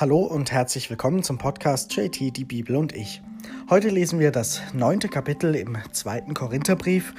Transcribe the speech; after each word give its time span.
Hallo 0.00 0.20
und 0.20 0.52
herzlich 0.52 0.90
willkommen 0.90 1.24
zum 1.24 1.38
Podcast 1.38 1.92
JT, 1.96 2.36
die 2.36 2.44
Bibel 2.44 2.76
und 2.76 2.94
ich. 2.94 3.20
Heute 3.68 3.88
lesen 3.88 4.20
wir 4.20 4.30
das 4.30 4.62
neunte 4.72 5.08
Kapitel 5.08 5.56
im 5.56 5.76
zweiten 5.90 6.34
Korintherbrief 6.34 7.14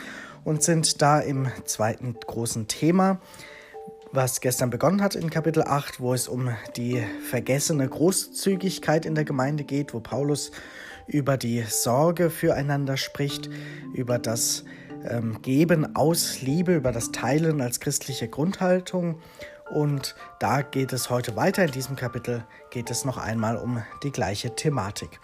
und 0.45 0.63
sind 0.63 1.01
da 1.01 1.19
im 1.19 1.49
zweiten 1.65 2.13
großen 2.13 2.69
Thema, 2.69 3.19
was 4.13 4.39
gestern 4.39 4.69
begonnen 4.69 5.01
hat 5.01 5.15
in 5.15 5.29
Kapitel 5.29 5.63
8, 5.63 5.99
wo 5.99 6.13
es 6.13 6.29
um 6.29 6.51
die 6.77 7.03
vergessene 7.29 7.85
Großzügigkeit 7.85 9.05
in 9.05 9.13
der 9.13 9.25
Gemeinde 9.25 9.65
geht, 9.65 9.93
wo 9.93 9.99
Paulus 9.99 10.51
über 11.05 11.35
die 11.35 11.65
Sorge 11.67 12.29
füreinander 12.29 12.95
spricht, 12.95 13.49
über 13.93 14.19
das 14.19 14.63
ähm, 15.03 15.41
Geben 15.41 15.97
aus 15.97 16.41
Liebe, 16.41 16.75
über 16.75 16.93
das 16.93 17.11
Teilen 17.11 17.59
als 17.59 17.81
christliche 17.81 18.29
Grundhaltung 18.29 19.19
und 19.69 20.15
da 20.39 20.61
geht 20.61 20.93
es 20.93 21.09
heute 21.09 21.35
weiter. 21.35 21.63
In 21.63 21.71
diesem 21.71 21.95
Kapitel 21.95 22.43
geht 22.71 22.89
es 22.89 23.05
noch 23.05 23.17
einmal 23.17 23.57
um 23.57 23.83
die 24.03 24.11
gleiche 24.11 24.55
Thematik. 24.55 25.19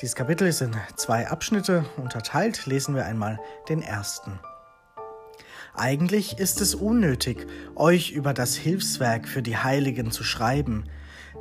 Dieses 0.00 0.16
Kapitel 0.16 0.48
ist 0.48 0.60
in 0.60 0.76
zwei 0.96 1.28
Abschnitte 1.28 1.84
unterteilt. 1.96 2.66
Lesen 2.66 2.94
wir 2.94 3.06
einmal 3.06 3.38
den 3.68 3.82
ersten. 3.82 4.40
Eigentlich 5.76 6.38
ist 6.38 6.60
es 6.60 6.74
unnötig, 6.74 7.46
euch 7.74 8.12
über 8.12 8.32
das 8.32 8.54
Hilfswerk 8.54 9.28
für 9.28 9.42
die 9.42 9.56
Heiligen 9.56 10.12
zu 10.12 10.22
schreiben, 10.22 10.84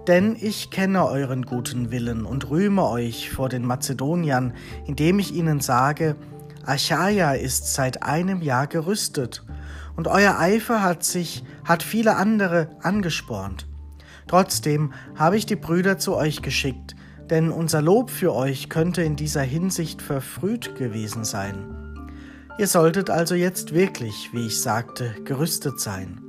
denn 0.07 0.35
ich 0.39 0.71
kenne 0.71 1.07
euren 1.07 1.45
guten 1.45 1.91
Willen 1.91 2.25
und 2.25 2.49
rühme 2.49 2.87
euch 2.87 3.29
vor 3.29 3.47
den 3.47 3.63
Mazedoniern, 3.63 4.53
indem 4.87 5.19
ich 5.19 5.33
ihnen 5.33 5.61
sage, 5.61 6.15
Achaia 6.65 7.33
ist 7.33 7.73
seit 7.73 8.03
einem 8.03 8.41
Jahr 8.41 8.67
gerüstet 8.67 9.42
und 9.95 10.07
euer 10.07 10.39
Eifer 10.39 10.81
hat 10.81 11.03
sich, 11.03 11.43
hat 11.63 11.83
viele 11.83 12.15
andere 12.15 12.69
angespornt. 12.81 13.67
Trotzdem 14.27 14.93
habe 15.15 15.37
ich 15.37 15.45
die 15.45 15.55
Brüder 15.55 15.97
zu 15.97 16.15
euch 16.15 16.41
geschickt, 16.41 16.95
denn 17.29 17.51
unser 17.51 17.81
Lob 17.81 18.09
für 18.09 18.33
euch 18.33 18.69
könnte 18.69 19.03
in 19.03 19.15
dieser 19.15 19.41
Hinsicht 19.41 20.01
verfrüht 20.01 20.75
gewesen 20.75 21.23
sein. 21.23 22.09
Ihr 22.57 22.67
solltet 22.67 23.09
also 23.09 23.35
jetzt 23.35 23.73
wirklich, 23.73 24.29
wie 24.33 24.47
ich 24.47 24.61
sagte, 24.61 25.15
gerüstet 25.25 25.79
sein. 25.79 26.21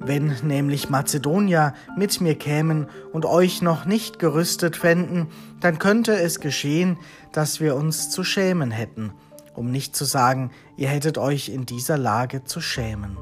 Wenn 0.00 0.34
nämlich 0.42 0.90
Mazedonier 0.90 1.72
mit 1.96 2.20
mir 2.20 2.34
kämen 2.34 2.88
und 3.12 3.24
euch 3.24 3.62
noch 3.62 3.86
nicht 3.86 4.18
gerüstet 4.18 4.76
fänden, 4.76 5.28
dann 5.60 5.78
könnte 5.78 6.14
es 6.16 6.40
geschehen, 6.40 6.98
dass 7.32 7.60
wir 7.60 7.76
uns 7.76 8.10
zu 8.10 8.24
schämen 8.24 8.70
hätten 8.70 9.12
um 9.54 9.70
nicht 9.70 9.96
zu 9.96 10.04
sagen, 10.04 10.50
ihr 10.76 10.88
hättet 10.88 11.18
euch 11.18 11.48
in 11.48 11.66
dieser 11.66 11.96
Lage 11.96 12.44
zu 12.44 12.60
schämen. 12.60 13.16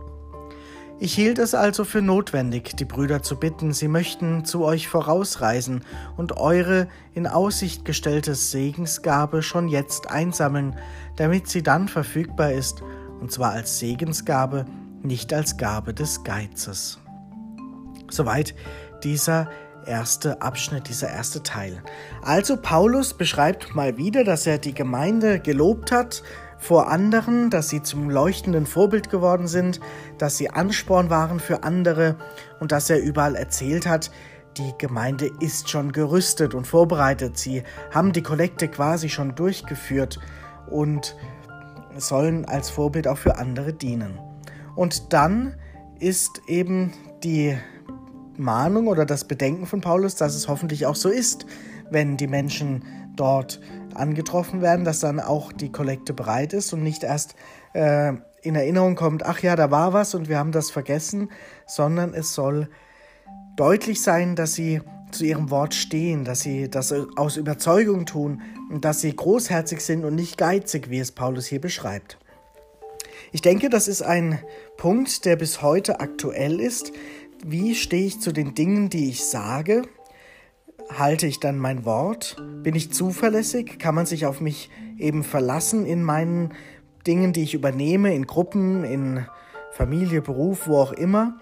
Ich 1.03 1.15
hielt 1.15 1.41
es 1.41 1.53
also 1.55 1.85
für 1.85 2.01
notwendig, 2.01 2.77
die 2.77 2.85
Brüder 2.85 3.23
zu 3.23 3.37
bitten, 3.37 3.73
sie 3.73 3.89
möchten 3.89 4.45
zu 4.45 4.65
euch 4.65 4.87
vorausreisen 4.87 5.85
und 6.17 6.37
eure 6.37 6.87
in 7.13 7.27
Aussicht 7.27 7.85
gestellte 7.85 8.37
Segensgabe 8.37 9.43
schon 9.43 9.67
jetzt 9.67 10.11
einsammeln, 10.11 10.77
damit 11.17 11.49
sie 11.49 11.65
dann 11.65 11.89
verfügbar 11.89 12.53
ist, 12.53 12.83
und 13.21 13.33
zwar 13.33 13.51
als 13.51 13.81
Segensgabe, 13.81 14.65
nicht 15.03 15.33
als 15.33 15.57
Gabe 15.57 15.93
des 15.93 16.23
Geizes. 16.23 17.01
Soweit 18.09 18.55
dieser 19.03 19.51
erste 19.87 20.41
Abschnitt, 20.43 20.89
dieser 20.89 21.11
erste 21.11 21.43
Teil. 21.43 21.83
Also 22.23 22.57
Paulus 22.57 23.15
beschreibt 23.15 23.75
mal 23.75 23.97
wieder, 23.97 24.25
dass 24.25 24.47
er 24.47 24.59
die 24.59 24.75
Gemeinde 24.75 25.41
gelobt 25.41 25.93
hat 25.93 26.23
vor 26.59 26.89
anderen, 26.89 27.51
dass 27.51 27.69
sie 27.69 27.83
zum 27.83 28.09
leuchtenden 28.09 28.67
Vorbild 28.67 29.11
geworden 29.11 29.49
sind, 29.49 29.81
dass 30.19 30.37
sie 30.37 30.51
Ansporn 30.51 31.11
waren 31.11 31.41
für 31.41 31.65
andere 31.65 32.17
und 32.61 32.71
dass 32.71 32.89
er 32.89 33.03
überall 33.03 33.35
erzählt 33.35 33.87
hat, 33.87 34.13
die 34.57 34.73
Gemeinde 34.79 35.31
ist 35.41 35.71
schon 35.71 35.93
gerüstet 35.93 36.55
und 36.55 36.67
vorbereitet. 36.67 37.37
Sie 37.39 37.65
haben 37.91 38.13
die 38.13 38.23
Kollekte 38.23 38.69
quasi 38.69 39.09
schon 39.09 39.35
durchgeführt 39.35 40.21
und 40.71 41.17
sollen 41.97 42.45
als 42.45 42.71
Vorbild 42.71 43.09
auch 43.09 43.19
für 43.19 43.39
andere 43.39 43.73
dienen. 43.73 44.19
Und 44.77 45.13
dann 45.13 45.57
ist 45.99 46.43
eben 46.47 46.93
die 47.23 47.57
Mahnung 48.43 48.89
oder 48.89 49.07
das 49.07 49.25
Bedenken 49.25 49.67
von 49.67 49.81
Paulus, 49.81 50.15
dass 50.15 50.35
es 50.35 50.49
hoffentlich 50.49 50.87
auch 50.87 50.97
so 50.97 51.09
ist, 51.09 51.47
wenn 51.91 52.17
die 52.17 52.27
Menschen 52.27 52.85
dort 53.17 53.61
angetroffen 53.95 54.63
werden, 54.63 54.85
dass 54.85 55.01
dann 55.01 55.21
auch 55.21 55.53
die 55.53 55.71
Kollekte 55.71 56.15
bereit 56.15 56.53
ist 56.53 56.73
und 56.73 56.83
nicht 56.83 57.05
erst 57.05 57.35
äh, 57.75 58.13
in 58.43 58.55
Erinnerung 58.55 58.97
kommt, 58.97 59.25
ach 59.25 59.41
ja, 59.41 59.55
da 59.57 59.71
war 59.71 59.93
was 59.93 60.15
und 60.15 60.29
wir 60.29 60.39
haben 60.39 60.53
das 60.53 60.71
vergessen, 60.71 61.31
sondern 61.67 62.15
es 62.15 62.35
soll 62.35 62.69
deutlich 63.57 64.03
sein, 64.03 64.35
dass 64.35 64.55
sie 64.55 64.81
zu 65.13 65.25
ihrem 65.25 65.51
Wort 65.51 65.75
stehen, 65.75 66.25
dass 66.25 66.41
sie 66.41 66.69
das 66.69 66.93
aus 67.17 67.37
Überzeugung 67.37 68.07
tun 68.07 68.41
und 68.71 68.85
dass 68.85 69.01
sie 69.01 69.15
großherzig 69.15 69.81
sind 69.81 70.05
und 70.05 70.15
nicht 70.15 70.39
geizig, 70.39 70.91
wie 70.91 70.99
es 70.99 71.13
Paulus 71.13 71.47
hier 71.47 71.61
beschreibt. 71.61 72.19
Ich 73.31 73.43
denke, 73.43 73.69
das 73.69 73.89
ist 73.89 74.03
ein 74.03 74.41
Punkt, 74.77 75.25
der 75.25 75.37
bis 75.37 75.63
heute 75.63 76.01
aktuell 76.01 76.61
ist, 76.61 76.93
wie 77.45 77.75
stehe 77.75 78.07
ich 78.07 78.21
zu 78.21 78.33
den 78.33 78.55
Dingen, 78.55 78.89
die 78.89 79.09
ich 79.09 79.25
sage? 79.25 79.83
Halte 80.97 81.27
ich 81.27 81.41
dann 81.41 81.59
mein 81.59 81.85
Wort? 81.85 82.37
Bin 82.63 82.75
ich 82.75 82.93
zuverlässig? 82.93 83.79
Kann 83.79 83.95
man 83.95 84.07
sich 84.07 84.27
auf 84.27 84.41
mich 84.41 84.71
eben 84.99 85.25
verlassen 85.25 85.85
in 85.85 86.03
meinen 86.03 86.53
Dingen, 87.07 87.33
die 87.33 87.43
ich 87.43 87.55
übernehme, 87.55 88.15
in 88.15 88.27
Gruppen, 88.27 88.85
in 88.85 89.27
Familie, 89.73 90.23
Beruf, 90.23 90.69
wo 90.69 90.79
auch 90.79 90.93
immer? 90.93 91.39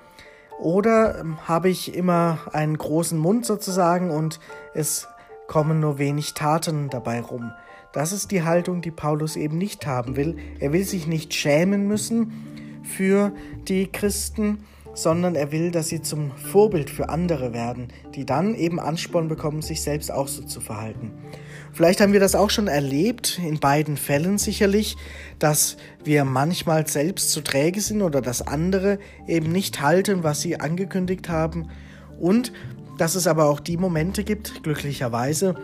Oder 0.59 1.19
ähm, 1.19 1.49
habe 1.49 1.69
ich 1.69 1.95
immer 1.95 2.39
einen 2.53 2.77
großen 2.77 3.19
Mund 3.19 3.47
sozusagen 3.47 4.11
und 4.11 4.41
es 4.75 5.09
kommen 5.49 5.81
nur 5.81 5.99
wenig 5.99 6.35
Taten 6.35 6.91
dabei 6.91 7.21
rum? 7.21 7.51
Das 7.93 8.13
ist 8.13 8.31
die 8.31 8.43
Haltung, 8.43 8.83
die 8.83 8.93
Paulus 8.93 9.37
eben 9.37 9.59
nicht 9.59 9.87
haben 9.87 10.17
will. 10.17 10.37
Er 10.61 10.73
will 10.73 10.85
sich 10.85 11.07
nicht 11.07 11.35
schämen 11.35 11.89
müssen 11.89 12.81
für 12.85 13.33
die 13.67 13.89
Christen, 13.91 14.65
sondern 14.95 15.35
er 15.35 15.53
will, 15.53 15.71
dass 15.71 15.89
sie 15.89 16.03
zum 16.03 16.33
Vorbild 16.33 16.91
für 16.91 17.09
andere 17.09 17.53
werden, 17.53 17.89
die 18.15 18.27
dann 18.27 18.55
eben 18.55 18.81
Ansporn 18.81 19.29
bekommen, 19.29 19.63
sich 19.63 19.83
selbst 19.83 20.13
auch 20.13 20.29
so 20.29 20.43
zu 20.43 20.61
verhalten. 20.61 21.13
Vielleicht 21.73 22.01
haben 22.01 22.13
wir 22.13 22.21
das 22.21 22.35
auch 22.35 22.51
schon 22.51 22.67
erlebt, 22.67 23.41
in 23.47 23.61
beiden 23.61 23.97
Fällen 23.97 24.39
sicherlich, 24.39 24.97
dass 25.39 25.77
wir 26.03 26.25
manchmal 26.25 26.87
selbst 26.87 27.31
zu 27.31 27.43
träge 27.43 27.81
sind 27.81 28.03
oder 28.03 28.21
dass 28.21 28.47
andere 28.47 28.99
eben 29.27 29.53
nicht 29.53 29.81
halten, 29.81 30.25
was 30.25 30.41
sie 30.41 30.59
angekündigt 30.59 31.29
haben 31.29 31.69
und 32.19 32.53
dass 32.99 33.15
es 33.15 33.27
aber 33.27 33.47
auch 33.47 33.61
die 33.61 33.79
Momente 33.79 34.25
gibt, 34.25 34.63
glücklicherweise, 34.63 35.55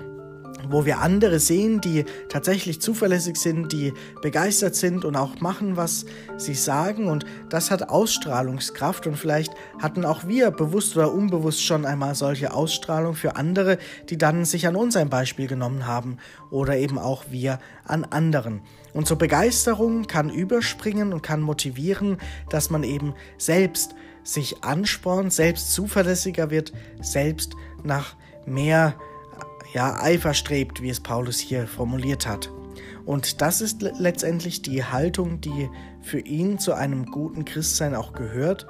wo 0.68 0.84
wir 0.84 0.98
andere 0.98 1.38
sehen, 1.38 1.80
die 1.80 2.04
tatsächlich 2.28 2.80
zuverlässig 2.80 3.36
sind, 3.36 3.72
die 3.72 3.92
begeistert 4.22 4.74
sind 4.74 5.04
und 5.04 5.16
auch 5.16 5.40
machen, 5.40 5.76
was 5.76 6.06
sie 6.36 6.54
sagen. 6.54 7.08
Und 7.08 7.24
das 7.48 7.70
hat 7.70 7.88
Ausstrahlungskraft 7.88 9.06
und 9.06 9.16
vielleicht 9.16 9.52
hatten 9.80 10.04
auch 10.04 10.26
wir 10.26 10.50
bewusst 10.50 10.96
oder 10.96 11.12
unbewusst 11.12 11.62
schon 11.62 11.84
einmal 11.84 12.14
solche 12.14 12.52
Ausstrahlung 12.52 13.14
für 13.14 13.36
andere, 13.36 13.78
die 14.08 14.18
dann 14.18 14.44
sich 14.44 14.66
an 14.66 14.76
uns 14.76 14.96
ein 14.96 15.10
Beispiel 15.10 15.46
genommen 15.46 15.86
haben 15.86 16.18
oder 16.50 16.76
eben 16.76 16.98
auch 16.98 17.24
wir 17.30 17.58
an 17.84 18.04
anderen. 18.04 18.60
Und 18.92 19.06
so 19.06 19.16
Begeisterung 19.16 20.06
kann 20.06 20.30
überspringen 20.30 21.12
und 21.12 21.22
kann 21.22 21.42
motivieren, 21.42 22.18
dass 22.50 22.70
man 22.70 22.82
eben 22.82 23.14
selbst 23.38 23.94
sich 24.24 24.64
anspornt, 24.64 25.32
selbst 25.32 25.72
zuverlässiger 25.72 26.50
wird, 26.50 26.72
selbst 27.00 27.52
nach 27.84 28.16
mehr 28.46 28.96
ja, 29.76 30.00
Eifer 30.00 30.32
strebt, 30.32 30.80
wie 30.80 30.88
es 30.88 31.00
Paulus 31.00 31.38
hier 31.38 31.66
formuliert 31.66 32.26
hat. 32.26 32.50
Und 33.04 33.42
das 33.42 33.60
ist 33.60 33.82
letztendlich 33.82 34.62
die 34.62 34.82
Haltung, 34.82 35.42
die 35.42 35.68
für 36.00 36.18
ihn 36.18 36.58
zu 36.58 36.72
einem 36.72 37.04
guten 37.04 37.44
Christsein 37.44 37.94
auch 37.94 38.14
gehört, 38.14 38.66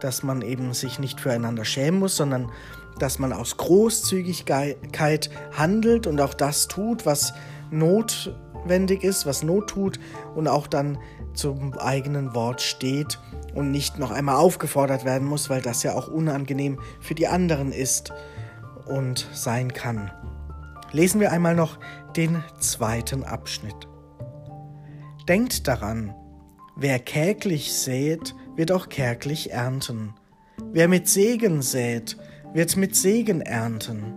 dass 0.00 0.22
man 0.22 0.42
eben 0.42 0.74
sich 0.74 0.98
nicht 0.98 1.18
füreinander 1.18 1.64
schämen 1.64 2.00
muss, 2.00 2.14
sondern 2.14 2.52
dass 2.98 3.18
man 3.18 3.32
aus 3.32 3.56
Großzügigkeit 3.56 5.30
handelt 5.56 6.06
und 6.06 6.20
auch 6.20 6.34
das 6.34 6.68
tut, 6.68 7.06
was 7.06 7.32
notwendig 7.70 9.02
ist, 9.02 9.24
was 9.24 9.42
Not 9.42 9.70
tut 9.70 9.98
und 10.34 10.46
auch 10.46 10.66
dann 10.66 10.98
zum 11.32 11.72
eigenen 11.78 12.34
Wort 12.34 12.60
steht 12.60 13.18
und 13.54 13.70
nicht 13.70 13.98
noch 13.98 14.10
einmal 14.10 14.36
aufgefordert 14.36 15.06
werden 15.06 15.26
muss, 15.26 15.48
weil 15.48 15.62
das 15.62 15.82
ja 15.84 15.94
auch 15.94 16.08
unangenehm 16.08 16.78
für 17.00 17.14
die 17.14 17.28
anderen 17.28 17.72
ist 17.72 18.12
und 18.84 19.26
sein 19.32 19.72
kann. 19.72 20.10
Lesen 20.92 21.20
wir 21.20 21.32
einmal 21.32 21.54
noch 21.54 21.78
den 22.16 22.42
zweiten 22.58 23.24
Abschnitt. 23.24 23.88
Denkt 25.28 25.68
daran, 25.68 26.14
wer 26.76 26.98
kärglich 26.98 27.72
sät, 27.72 28.34
wird 28.56 28.72
auch 28.72 28.88
kärglich 28.88 29.52
ernten. 29.52 30.14
Wer 30.72 30.88
mit 30.88 31.08
Segen 31.08 31.62
sät, 31.62 32.16
wird 32.52 32.76
mit 32.76 32.96
Segen 32.96 33.40
ernten. 33.40 34.14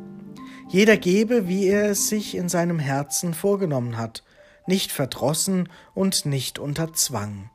Jeder 0.69 0.97
gebe, 0.97 1.47
wie 1.47 1.67
er 1.67 1.91
es 1.91 2.09
sich 2.09 2.35
in 2.35 2.49
seinem 2.49 2.79
Herzen 2.79 3.33
vorgenommen 3.33 3.97
hat, 3.97 4.23
nicht 4.65 4.91
verdrossen 4.91 5.69
und 5.93 6.25
nicht 6.25 6.57
unter 6.57 6.93
Zwang. 6.93 7.51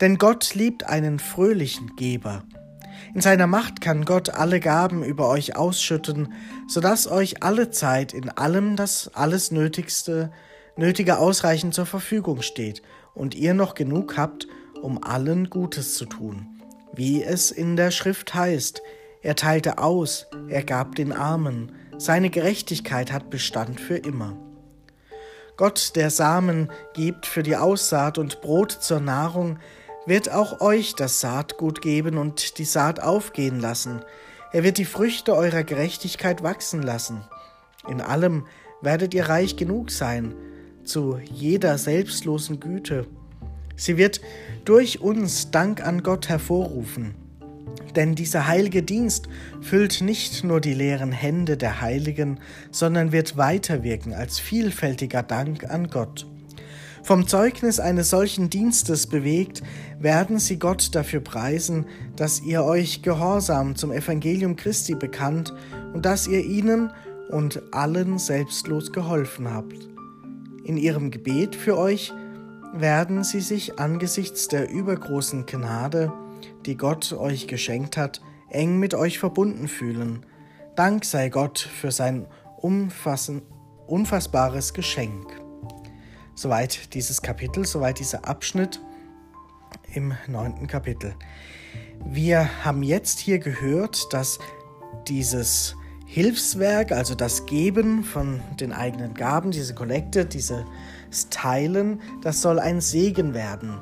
Denn 0.00 0.18
Gott 0.18 0.54
liebt 0.54 0.84
einen 0.84 1.18
fröhlichen 1.18 1.96
Geber. 1.96 2.44
In 3.14 3.20
seiner 3.20 3.46
Macht 3.46 3.80
kann 3.80 4.04
Gott 4.04 4.30
alle 4.30 4.60
Gaben 4.60 5.04
über 5.04 5.28
euch 5.28 5.56
ausschütten, 5.56 6.32
so 6.68 6.80
dass 6.80 7.06
euch 7.06 7.42
alle 7.42 7.70
Zeit 7.70 8.12
in 8.12 8.28
allem 8.30 8.76
das 8.76 9.10
alles 9.14 9.50
Nötigste, 9.50 10.32
Nötige 10.76 11.18
ausreichend 11.18 11.74
zur 11.74 11.86
Verfügung 11.86 12.40
steht 12.42 12.82
und 13.14 13.34
ihr 13.34 13.52
noch 13.52 13.74
genug 13.74 14.16
habt, 14.16 14.46
um 14.80 15.02
allen 15.02 15.50
Gutes 15.50 15.94
zu 15.94 16.06
tun. 16.06 16.46
Wie 16.94 17.22
es 17.22 17.50
in 17.50 17.76
der 17.76 17.90
Schrift 17.90 18.34
heißt, 18.34 18.82
er 19.20 19.36
teilte 19.36 19.78
aus, 19.78 20.26
er 20.48 20.64
gab 20.64 20.94
den 20.96 21.12
Armen, 21.12 21.72
seine 21.98 22.30
Gerechtigkeit 22.30 23.12
hat 23.12 23.30
Bestand 23.30 23.80
für 23.80 23.96
immer. 23.96 24.36
Gott, 25.56 25.94
der 25.94 26.10
Samen 26.10 26.72
gibt 26.94 27.26
für 27.26 27.42
die 27.42 27.56
Aussaat 27.56 28.18
und 28.18 28.40
Brot 28.40 28.72
zur 28.72 29.00
Nahrung, 29.00 29.58
wird 30.06 30.30
auch 30.30 30.60
euch 30.60 30.94
das 30.94 31.20
Saatgut 31.20 31.82
geben 31.82 32.18
und 32.18 32.58
die 32.58 32.64
Saat 32.64 33.00
aufgehen 33.00 33.60
lassen. 33.60 34.02
Er 34.52 34.64
wird 34.64 34.78
die 34.78 34.84
Früchte 34.84 35.34
eurer 35.34 35.64
Gerechtigkeit 35.64 36.42
wachsen 36.42 36.82
lassen. 36.82 37.24
In 37.88 38.00
allem 38.00 38.46
werdet 38.80 39.14
ihr 39.14 39.28
reich 39.28 39.56
genug 39.56 39.90
sein, 39.90 40.34
zu 40.84 41.18
jeder 41.32 41.78
selbstlosen 41.78 42.60
Güte. 42.60 43.06
Sie 43.76 43.96
wird 43.96 44.20
durch 44.64 45.00
uns 45.00 45.50
Dank 45.50 45.84
an 45.84 46.02
Gott 46.02 46.28
hervorrufen. 46.28 47.14
Denn 47.96 48.14
dieser 48.14 48.46
heilige 48.46 48.82
Dienst 48.82 49.28
füllt 49.60 50.00
nicht 50.00 50.44
nur 50.44 50.60
die 50.60 50.74
leeren 50.74 51.12
Hände 51.12 51.56
der 51.56 51.80
Heiligen, 51.80 52.40
sondern 52.70 53.12
wird 53.12 53.36
weiterwirken 53.36 54.14
als 54.14 54.38
vielfältiger 54.38 55.22
Dank 55.22 55.64
an 55.64 55.88
Gott. 55.88 56.26
Vom 57.02 57.26
Zeugnis 57.26 57.80
eines 57.80 58.10
solchen 58.10 58.48
Dienstes 58.48 59.08
bewegt, 59.08 59.62
werden 59.98 60.38
sie 60.38 60.58
Gott 60.58 60.94
dafür 60.94 61.20
preisen, 61.20 61.86
dass 62.14 62.40
ihr 62.40 62.62
euch 62.62 63.02
gehorsam 63.02 63.74
zum 63.74 63.90
Evangelium 63.90 64.54
Christi 64.54 64.94
bekannt 64.94 65.52
und 65.94 66.06
dass 66.06 66.28
ihr 66.28 66.44
ihnen 66.44 66.92
und 67.28 67.60
allen 67.72 68.18
selbstlos 68.18 68.92
geholfen 68.92 69.52
habt. 69.52 69.88
In 70.64 70.76
ihrem 70.76 71.10
Gebet 71.10 71.56
für 71.56 71.76
euch 71.76 72.12
werden 72.72 73.24
sie 73.24 73.40
sich 73.40 73.80
angesichts 73.80 74.46
der 74.46 74.70
übergroßen 74.70 75.44
Gnade, 75.46 76.12
die 76.66 76.76
Gott 76.76 77.12
euch 77.12 77.48
geschenkt 77.48 77.96
hat, 77.96 78.20
eng 78.48 78.78
mit 78.78 78.94
euch 78.94 79.18
verbunden 79.18 79.66
fühlen. 79.66 80.24
Dank 80.76 81.04
sei 81.04 81.30
Gott 81.30 81.58
für 81.58 81.90
sein 81.90 82.26
unfassbares 83.86 84.72
Geschenk. 84.72 85.41
Soweit 86.34 86.94
dieses 86.94 87.22
Kapitel, 87.22 87.66
soweit 87.66 87.98
dieser 87.98 88.26
Abschnitt 88.26 88.80
im 89.94 90.14
neunten 90.26 90.66
Kapitel. 90.66 91.14
Wir 92.04 92.64
haben 92.64 92.82
jetzt 92.82 93.18
hier 93.18 93.38
gehört, 93.38 94.12
dass 94.12 94.38
dieses 95.08 95.76
Hilfswerk, 96.06 96.92
also 96.92 97.14
das 97.14 97.46
Geben 97.46 98.04
von 98.04 98.40
den 98.60 98.72
eigenen 98.72 99.14
Gaben, 99.14 99.50
diese 99.50 99.74
Kollekte, 99.74 100.26
dieses 100.26 100.64
Teilen, 101.30 102.00
das 102.22 102.42
soll 102.42 102.58
ein 102.58 102.80
Segen 102.80 103.34
werden. 103.34 103.80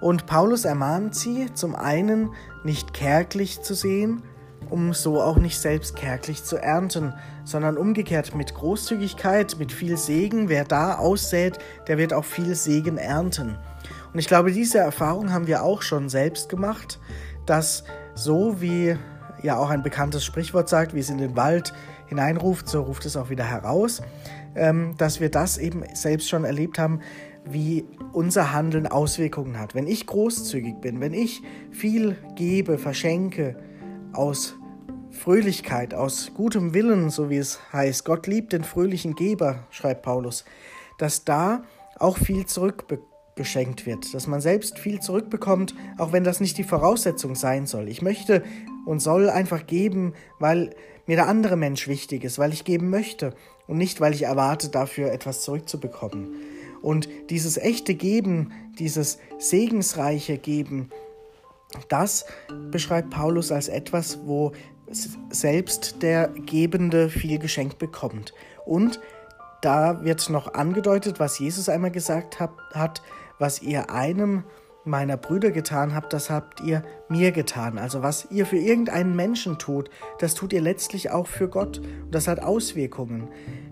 Und 0.00 0.26
Paulus 0.26 0.64
ermahnt 0.64 1.14
sie 1.14 1.52
zum 1.54 1.74
einen 1.74 2.30
nicht 2.64 2.92
kärglich 2.92 3.62
zu 3.62 3.74
sehen, 3.74 4.22
um 4.70 4.92
so 4.92 5.20
auch 5.20 5.36
nicht 5.36 5.58
selbst 5.58 5.96
kärglich 5.96 6.44
zu 6.44 6.56
ernten, 6.56 7.14
sondern 7.44 7.76
umgekehrt 7.76 8.34
mit 8.34 8.54
Großzügigkeit, 8.54 9.56
mit 9.58 9.72
viel 9.72 9.96
Segen. 9.96 10.48
Wer 10.48 10.64
da 10.64 10.96
aussät, 10.96 11.58
der 11.86 11.98
wird 11.98 12.12
auch 12.12 12.24
viel 12.24 12.54
Segen 12.54 12.96
ernten. 12.96 13.58
Und 14.12 14.18
ich 14.18 14.28
glaube, 14.28 14.52
diese 14.52 14.78
Erfahrung 14.78 15.32
haben 15.32 15.46
wir 15.46 15.62
auch 15.62 15.82
schon 15.82 16.08
selbst 16.08 16.48
gemacht, 16.48 17.00
dass 17.46 17.84
so 18.14 18.60
wie 18.60 18.96
ja 19.42 19.58
auch 19.58 19.70
ein 19.70 19.82
bekanntes 19.82 20.24
Sprichwort 20.24 20.68
sagt, 20.68 20.94
wie 20.94 21.00
es 21.00 21.10
in 21.10 21.18
den 21.18 21.36
Wald 21.36 21.74
hineinruft, 22.06 22.68
so 22.68 22.82
ruft 22.82 23.04
es 23.06 23.16
auch 23.16 23.30
wieder 23.30 23.44
heraus, 23.44 24.02
ähm, 24.54 24.94
dass 24.96 25.20
wir 25.20 25.30
das 25.30 25.58
eben 25.58 25.84
selbst 25.94 26.28
schon 26.28 26.44
erlebt 26.44 26.78
haben, 26.78 27.00
wie 27.44 27.84
unser 28.12 28.52
Handeln 28.52 28.86
Auswirkungen 28.86 29.58
hat. 29.58 29.74
Wenn 29.74 29.86
ich 29.86 30.06
großzügig 30.06 30.80
bin, 30.80 31.00
wenn 31.00 31.12
ich 31.12 31.42
viel 31.70 32.16
gebe, 32.36 32.78
verschenke, 32.78 33.56
aus 34.14 34.56
Fröhlichkeit, 35.10 35.94
aus 35.94 36.32
gutem 36.34 36.74
Willen, 36.74 37.10
so 37.10 37.30
wie 37.30 37.36
es 37.36 37.60
heißt, 37.72 38.04
Gott 38.04 38.26
liebt 38.26 38.52
den 38.52 38.64
fröhlichen 38.64 39.14
Geber, 39.14 39.66
schreibt 39.70 40.02
Paulus, 40.02 40.44
dass 40.98 41.24
da 41.24 41.62
auch 41.98 42.18
viel 42.18 42.46
zurückgeschenkt 42.46 43.86
wird, 43.86 44.12
dass 44.12 44.26
man 44.26 44.40
selbst 44.40 44.78
viel 44.78 45.00
zurückbekommt, 45.00 45.74
auch 45.98 46.12
wenn 46.12 46.24
das 46.24 46.40
nicht 46.40 46.58
die 46.58 46.64
Voraussetzung 46.64 47.34
sein 47.34 47.66
soll. 47.66 47.88
Ich 47.88 48.02
möchte 48.02 48.42
und 48.86 49.00
soll 49.00 49.30
einfach 49.30 49.66
geben, 49.66 50.14
weil 50.38 50.74
mir 51.06 51.16
der 51.16 51.28
andere 51.28 51.56
Mensch 51.56 51.88
wichtig 51.88 52.24
ist, 52.24 52.38
weil 52.38 52.52
ich 52.52 52.64
geben 52.64 52.90
möchte 52.90 53.34
und 53.66 53.78
nicht, 53.78 54.00
weil 54.00 54.14
ich 54.14 54.22
erwarte, 54.22 54.68
dafür 54.68 55.12
etwas 55.12 55.42
zurückzubekommen. 55.42 56.34
Und 56.82 57.08
dieses 57.30 57.56
echte 57.56 57.94
Geben, 57.94 58.52
dieses 58.78 59.18
segensreiche 59.38 60.36
Geben, 60.36 60.90
das 61.88 62.24
beschreibt 62.70 63.10
Paulus 63.10 63.52
als 63.52 63.68
etwas, 63.68 64.18
wo 64.24 64.52
selbst 65.30 66.02
der 66.02 66.28
Gebende 66.28 67.08
viel 67.08 67.38
geschenkt 67.38 67.78
bekommt. 67.78 68.32
Und 68.64 69.00
da 69.62 70.04
wird 70.04 70.28
noch 70.30 70.54
angedeutet, 70.54 71.20
was 71.20 71.38
Jesus 71.38 71.68
einmal 71.68 71.90
gesagt 71.90 72.38
hat, 72.40 73.02
was 73.38 73.62
ihr 73.62 73.90
einem 73.90 74.44
meiner 74.84 75.16
Brüder 75.16 75.50
getan 75.50 75.94
habt, 75.94 76.12
das 76.12 76.30
habt 76.30 76.60
ihr 76.60 76.82
mir 77.08 77.32
getan. 77.32 77.78
Also 77.78 78.02
was 78.02 78.30
ihr 78.30 78.46
für 78.46 78.58
irgendeinen 78.58 79.16
Menschen 79.16 79.58
tut, 79.58 79.90
das 80.18 80.34
tut 80.34 80.52
ihr 80.52 80.60
letztlich 80.60 81.10
auch 81.10 81.26
für 81.26 81.48
Gott. 81.48 81.78
Und 81.78 82.14
das 82.14 82.28
hat 82.28 82.40
Auswirkungen. 82.40 83.28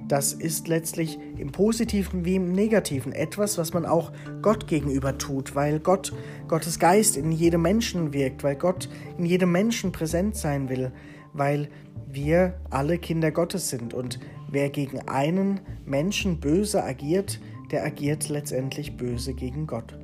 Das 0.08 0.32
ist 0.32 0.68
letztlich 0.68 1.18
im 1.38 1.52
positiven 1.52 2.24
wie 2.24 2.36
im 2.36 2.52
negativen 2.52 3.12
etwas, 3.12 3.56
was 3.58 3.72
man 3.72 3.86
auch 3.86 4.12
Gott 4.40 4.66
gegenüber 4.66 5.16
tut, 5.16 5.54
weil 5.54 5.80
Gott, 5.80 6.12
Gottes 6.48 6.78
Geist 6.78 7.16
in 7.16 7.30
jedem 7.32 7.62
Menschen 7.62 8.12
wirkt, 8.12 8.42
weil 8.42 8.56
Gott 8.56 8.88
in 9.16 9.26
jedem 9.26 9.52
Menschen 9.52 9.92
präsent 9.92 10.36
sein 10.36 10.68
will, 10.68 10.92
weil 11.32 11.68
wir 12.10 12.60
alle 12.70 12.98
Kinder 12.98 13.30
Gottes 13.30 13.70
sind. 13.70 13.94
Und 13.94 14.18
wer 14.50 14.70
gegen 14.70 15.08
einen 15.08 15.60
Menschen 15.84 16.40
böse 16.40 16.82
agiert, 16.82 17.40
der 17.70 17.84
agiert 17.84 18.28
letztendlich 18.28 18.96
böse 18.96 19.32
gegen 19.32 19.66
Gott. 19.66 19.96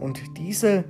Und 0.00 0.38
diese 0.38 0.84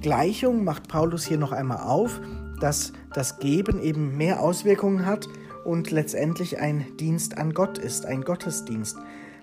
Gleichung 0.00 0.64
macht 0.64 0.88
Paulus 0.88 1.24
hier 1.24 1.38
noch 1.38 1.52
einmal 1.52 1.78
auf, 1.78 2.20
dass 2.60 2.92
das 3.14 3.38
Geben 3.38 3.80
eben 3.80 4.16
mehr 4.16 4.40
Auswirkungen 4.40 5.06
hat 5.06 5.28
und 5.64 5.90
letztendlich 5.90 6.58
ein 6.58 6.96
Dienst 6.98 7.38
an 7.38 7.54
Gott 7.54 7.78
ist, 7.78 8.06
ein 8.06 8.22
Gottesdienst. 8.22 8.96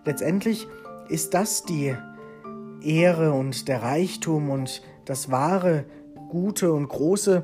Letztendlich 0.06 0.68
ist 1.10 1.34
das 1.34 1.64
die 1.64 1.96
Ehre 2.82 3.32
und 3.32 3.68
der 3.68 3.82
Reichtum 3.82 4.50
und 4.50 4.82
das 5.06 5.32
wahre, 5.32 5.86
gute 6.30 6.72
und 6.74 6.90
große, 6.90 7.44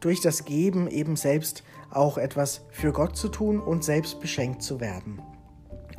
durch 0.00 0.20
das 0.20 0.44
Geben 0.44 0.88
eben 0.88 1.16
selbst 1.16 1.62
auch 1.90 2.18
etwas 2.18 2.62
für 2.70 2.92
Gott 2.92 3.16
zu 3.16 3.28
tun 3.28 3.60
und 3.60 3.84
selbst 3.84 4.20
beschenkt 4.20 4.62
zu 4.62 4.80
werden. 4.80 5.22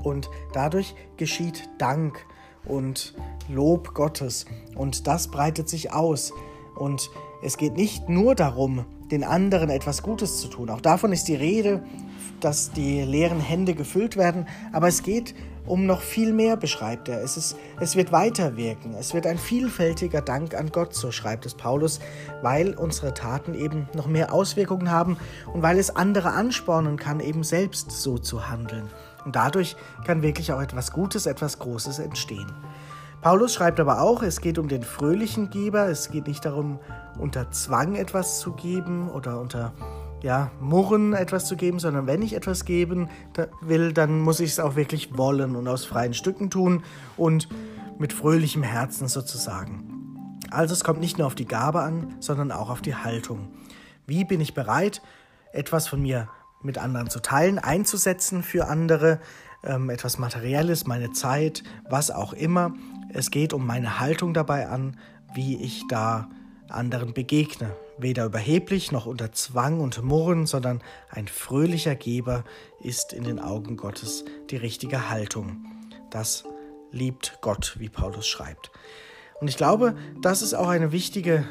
Und 0.03 0.29
dadurch 0.53 0.95
geschieht 1.17 1.69
Dank 1.77 2.25
und 2.65 3.13
Lob 3.49 3.93
Gottes. 3.93 4.45
Und 4.75 5.07
das 5.07 5.29
breitet 5.29 5.69
sich 5.69 5.91
aus. 5.91 6.33
Und 6.75 7.09
es 7.41 7.57
geht 7.57 7.75
nicht 7.75 8.09
nur 8.09 8.35
darum, 8.35 8.85
den 9.11 9.23
anderen 9.23 9.69
etwas 9.69 10.01
Gutes 10.01 10.39
zu 10.39 10.47
tun. 10.47 10.69
Auch 10.69 10.81
davon 10.81 11.11
ist 11.11 11.27
die 11.27 11.35
Rede, 11.35 11.83
dass 12.39 12.71
die 12.71 13.01
leeren 13.01 13.39
Hände 13.39 13.73
gefüllt 13.73 14.17
werden. 14.17 14.47
Aber 14.71 14.87
es 14.87 15.03
geht 15.03 15.35
um 15.65 15.85
noch 15.85 16.01
viel 16.01 16.33
mehr, 16.33 16.57
beschreibt 16.57 17.07
er. 17.07 17.21
Es, 17.21 17.37
ist, 17.37 17.55
es 17.79 17.95
wird 17.95 18.11
weiterwirken. 18.11 18.95
Es 18.95 19.13
wird 19.13 19.25
ein 19.25 19.37
vielfältiger 19.37 20.21
Dank 20.21 20.55
an 20.55 20.71
Gott, 20.71 20.93
so 20.93 21.11
schreibt 21.11 21.45
es 21.45 21.53
Paulus, 21.53 21.99
weil 22.41 22.73
unsere 22.73 23.13
Taten 23.13 23.53
eben 23.53 23.87
noch 23.93 24.07
mehr 24.07 24.33
Auswirkungen 24.33 24.91
haben 24.91 25.17
und 25.53 25.61
weil 25.61 25.79
es 25.79 25.95
andere 25.95 26.31
anspornen 26.31 26.97
kann, 26.97 27.19
eben 27.19 27.43
selbst 27.43 27.91
so 27.91 28.17
zu 28.17 28.49
handeln. 28.49 28.89
Und 29.25 29.35
dadurch 29.35 29.75
kann 30.05 30.21
wirklich 30.21 30.51
auch 30.51 30.61
etwas 30.61 30.91
Gutes, 30.91 31.25
etwas 31.25 31.59
Großes 31.59 31.99
entstehen. 31.99 32.51
Paulus 33.21 33.53
schreibt 33.53 33.79
aber 33.79 34.01
auch, 34.01 34.21
es 34.21 34.41
geht 34.41 34.57
um 34.57 34.67
den 34.67 34.83
fröhlichen 34.83 35.49
Geber, 35.49 35.87
es 35.87 36.11
geht 36.11 36.27
nicht 36.27 36.43
darum, 36.43 36.79
unter 37.17 37.51
Zwang 37.51 37.95
etwas 37.95 38.39
zu 38.39 38.51
geben 38.51 39.09
oder 39.09 39.39
unter 39.39 39.73
ja, 40.21 40.51
Murren 40.59 41.13
etwas 41.13 41.45
zu 41.45 41.55
geben, 41.55 41.79
sondern 41.79 42.07
wenn 42.07 42.21
ich 42.21 42.33
etwas 42.33 42.65
geben 42.65 43.09
will, 43.61 43.93
dann 43.93 44.21
muss 44.21 44.39
ich 44.39 44.51
es 44.51 44.59
auch 44.59 44.75
wirklich 44.75 45.17
wollen 45.17 45.55
und 45.55 45.67
aus 45.67 45.85
freien 45.85 46.13
Stücken 46.13 46.49
tun 46.49 46.83
und 47.15 47.47
mit 47.97 48.11
fröhlichem 48.11 48.63
Herzen 48.63 49.07
sozusagen. 49.07 50.39
Also 50.49 50.73
es 50.73 50.83
kommt 50.83 50.99
nicht 50.99 51.17
nur 51.17 51.27
auf 51.27 51.35
die 51.35 51.47
Gabe 51.47 51.81
an, 51.81 52.15
sondern 52.19 52.51
auch 52.51 52.69
auf 52.69 52.81
die 52.81 52.95
Haltung. 52.95 53.49
Wie 54.05 54.25
bin 54.25 54.41
ich 54.41 54.53
bereit, 54.53 55.01
etwas 55.51 55.87
von 55.87 56.01
mir 56.01 56.27
mit 56.63 56.77
anderen 56.77 57.09
zu 57.09 57.19
teilen, 57.19 57.59
einzusetzen 57.59 58.43
für 58.43 58.67
andere, 58.67 59.19
ähm, 59.63 59.89
etwas 59.89 60.17
Materielles, 60.17 60.85
meine 60.87 61.11
Zeit, 61.11 61.63
was 61.89 62.11
auch 62.11 62.33
immer. 62.33 62.73
Es 63.09 63.31
geht 63.31 63.53
um 63.53 63.65
meine 63.65 63.99
Haltung 63.99 64.33
dabei 64.33 64.67
an, 64.67 64.97
wie 65.33 65.61
ich 65.61 65.83
da 65.89 66.29
anderen 66.69 67.13
begegne, 67.13 67.75
weder 67.97 68.25
überheblich 68.25 68.91
noch 68.91 69.05
unter 69.05 69.31
Zwang 69.31 69.79
und 69.79 70.01
Murren, 70.01 70.45
sondern 70.45 70.81
ein 71.09 71.27
fröhlicher 71.27 71.95
Geber 71.95 72.43
ist 72.81 73.13
in 73.13 73.23
den 73.23 73.39
Augen 73.39 73.77
Gottes 73.77 74.25
die 74.49 74.57
richtige 74.57 75.09
Haltung. 75.09 75.65
Das 76.09 76.43
liebt 76.91 77.37
Gott, 77.41 77.75
wie 77.79 77.89
Paulus 77.89 78.27
schreibt. 78.27 78.71
Und 79.39 79.47
ich 79.47 79.57
glaube, 79.57 79.95
das 80.21 80.41
ist 80.41 80.53
auch 80.53 80.67
eine 80.67 80.91
wichtige 80.91 81.45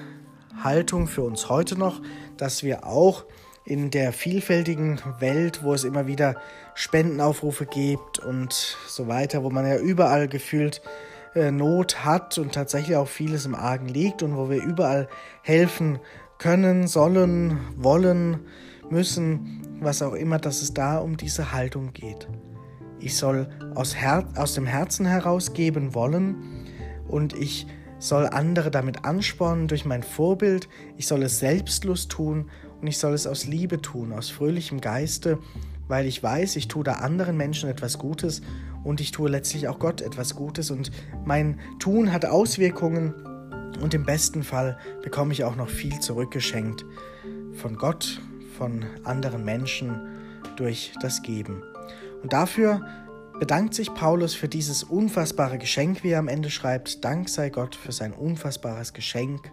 Haltung 0.63 1.07
für 1.07 1.23
uns 1.23 1.49
heute 1.49 1.79
noch, 1.79 2.01
dass 2.37 2.63
wir 2.63 2.87
auch 2.87 3.25
in 3.65 3.91
der 3.91 4.13
vielfältigen 4.13 5.01
Welt, 5.21 5.63
wo 5.63 5.73
es 5.73 5.85
immer 5.85 6.07
wieder 6.07 6.37
Spendenaufrufe 6.75 7.67
gibt 7.67 8.19
und 8.19 8.53
so 8.87 9.09
weiter, 9.09 9.45
wo 9.45 9.51
man 9.51 9.67
ja 9.67 9.79
überall 9.79 10.29
gefühlt 10.29 10.83
äh, 11.35 11.51
Not 11.51 12.05
hat 12.05 12.39
und 12.39 12.53
tatsächlich 12.53 12.97
auch 12.97 13.09
vieles 13.09 13.47
im 13.47 13.55
Argen 13.55 13.89
liegt 13.89 14.23
und 14.23 14.37
wo 14.37 14.51
wir 14.51 14.63
überall 14.63 15.09
helfen 15.43 15.99
können, 16.39 16.89
sollen, 16.89 17.59
wollen, 17.77 18.41
müssen, 18.91 19.63
was 19.81 20.03
auch 20.03 20.15
immer, 20.15 20.39
dass 20.39 20.61
es 20.61 20.75
da 20.75 20.99
um 20.99 21.17
diese 21.17 21.53
Haltung 21.53 21.93
geht. 21.93 22.29
Ich 23.01 23.17
soll 23.17 23.49
aus, 23.75 23.97
Her 23.97 24.29
aus 24.37 24.55
dem 24.55 24.67
Herzen 24.67 25.07
heraus 25.07 25.55
geben 25.55 25.95
wollen 25.95 26.67
und 27.09 27.33
ich 27.33 27.67
soll 27.99 28.27
andere 28.27 28.71
damit 28.71 29.05
anspornen 29.05 29.69
durch 29.69 29.85
mein 29.85 30.03
Vorbild. 30.03 30.69
Ich 30.97 31.07
soll 31.07 31.23
es 31.23 31.39
selbstlos 31.39 32.09
tun 32.09 32.51
und 32.83 32.89
ich 32.89 32.99
soll 32.99 33.15
es 33.15 33.29
aus 33.29 33.47
Liebe 33.47 33.81
tun, 33.81 34.13
aus 34.13 34.29
fröhlichem 34.29 34.81
Geiste, 34.81 35.39
weil 35.87 36.05
ich 36.05 36.21
weiß, 36.21 36.57
ich 36.57 36.67
tue 36.67 36.83
da 36.83 36.95
anderen 36.95 37.37
Menschen 37.37 37.71
etwas 37.71 37.97
Gutes 37.97 38.43
und 38.83 39.01
ich 39.01 39.13
tue 39.13 39.31
letztlich 39.31 39.69
auch 39.69 39.79
Gott 39.79 40.01
etwas 40.01 40.35
Gutes 40.35 40.71
und 40.71 40.91
mein 41.25 41.61
Tun 41.79 42.13
hat 42.13 42.27
Auswirkungen 42.27 43.15
und 43.81 43.95
im 43.95 44.05
besten 44.05 44.43
Fall 44.43 44.77
bekomme 45.03 45.33
ich 45.33 45.45
auch 45.45 45.55
noch 45.55 45.69
viel 45.69 45.99
zurückgeschenkt 46.01 46.85
von 47.55 47.77
Gott, 47.77 48.21
von 48.59 48.85
anderen 49.05 49.45
Menschen 49.45 50.01
durch 50.57 50.93
das 51.01 51.23
Geben. 51.23 51.63
Und 52.23 52.33
dafür 52.33 52.85
bedankt 53.39 53.75
sich 53.75 53.95
Paulus 53.95 54.35
für 54.35 54.49
dieses 54.49 54.83
unfassbare 54.83 55.59
Geschenk, 55.59 56.03
wie 56.03 56.11
er 56.11 56.19
am 56.19 56.29
Ende 56.29 56.51
schreibt. 56.51 57.05
Dank 57.05 57.29
sei 57.29 57.51
Gott 57.51 57.77
für 57.77 57.93
sein 57.93 58.13
unfassbares 58.13 58.93
Geschenk, 58.93 59.53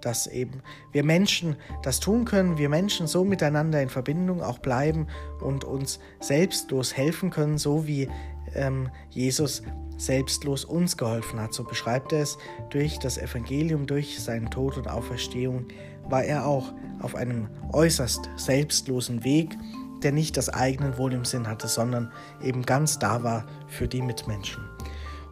dass 0.00 0.26
eben 0.26 0.62
wir 0.92 1.04
Menschen 1.04 1.56
das 1.82 2.00
tun 2.00 2.24
können, 2.24 2.58
wir 2.58 2.68
Menschen 2.68 3.06
so 3.06 3.24
miteinander 3.24 3.82
in 3.82 3.88
Verbindung 3.88 4.42
auch 4.42 4.58
bleiben 4.58 5.06
und 5.40 5.64
uns 5.64 6.00
selbstlos 6.20 6.96
helfen 6.96 7.30
können, 7.30 7.58
so 7.58 7.86
wie 7.86 8.08
ähm, 8.54 8.90
Jesus 9.10 9.62
selbstlos 9.96 10.64
uns 10.64 10.96
geholfen 10.96 11.40
hat. 11.40 11.52
So 11.52 11.64
beschreibt 11.64 12.12
er 12.12 12.22
es. 12.22 12.38
Durch 12.70 12.98
das 12.98 13.18
Evangelium, 13.18 13.86
durch 13.86 14.20
seinen 14.20 14.50
Tod 14.50 14.76
und 14.76 14.88
Auferstehung 14.88 15.66
war 16.08 16.24
er 16.24 16.46
auch 16.46 16.72
auf 17.00 17.14
einem 17.14 17.48
äußerst 17.72 18.30
selbstlosen 18.36 19.24
Weg 19.24 19.56
der 20.02 20.12
nicht 20.12 20.36
das 20.36 20.48
eigene 20.48 20.98
Wohl 20.98 21.12
im 21.12 21.24
Sinn 21.24 21.48
hatte, 21.48 21.68
sondern 21.68 22.12
eben 22.42 22.62
ganz 22.62 22.98
da 22.98 23.22
war 23.22 23.46
für 23.66 23.88
die 23.88 24.02
Mitmenschen. 24.02 24.62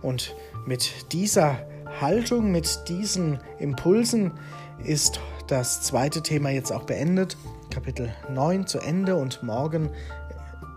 Und 0.03 0.35
mit 0.67 1.13
dieser 1.13 1.59
Haltung, 2.00 2.53
mit 2.53 2.88
diesen 2.88 3.41
Impulsen 3.59 4.33
ist 4.85 5.21
das 5.47 5.83
zweite 5.83 6.23
Thema 6.23 6.50
jetzt 6.50 6.73
auch 6.73 6.85
beendet. 6.85 7.37
Kapitel 7.71 8.12
9 8.31 8.67
zu 8.67 8.79
Ende 8.79 9.17
und 9.17 9.43
morgen 9.43 9.91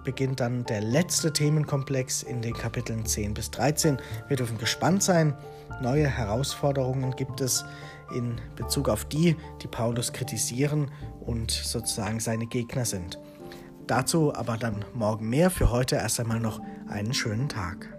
beginnt 0.03 0.39
dann 0.39 0.63
der 0.65 0.81
letzte 0.81 1.33
Themenkomplex 1.33 2.23
in 2.23 2.41
den 2.41 2.53
Kapiteln 2.53 3.05
10 3.05 3.33
bis 3.33 3.51
13. 3.51 3.97
Wir 4.27 4.37
dürfen 4.37 4.57
gespannt 4.57 5.03
sein. 5.03 5.35
Neue 5.81 6.07
Herausforderungen 6.07 7.15
gibt 7.15 7.41
es 7.41 7.65
in 8.15 8.39
Bezug 8.55 8.89
auf 8.89 9.05
die, 9.05 9.35
die 9.61 9.67
Paulus 9.67 10.13
kritisieren 10.13 10.89
und 11.19 11.51
sozusagen 11.51 12.19
seine 12.19 12.47
Gegner 12.47 12.85
sind. 12.85 13.19
Dazu 13.87 14.33
aber 14.33 14.57
dann 14.57 14.85
morgen 14.93 15.29
mehr. 15.29 15.49
Für 15.49 15.69
heute 15.71 15.97
erst 15.97 16.19
einmal 16.19 16.39
noch 16.39 16.61
einen 16.87 17.13
schönen 17.13 17.49
Tag. 17.49 17.89